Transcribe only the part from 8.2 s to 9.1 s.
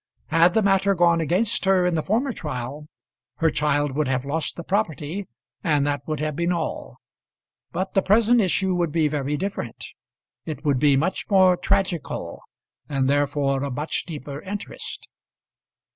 issue would be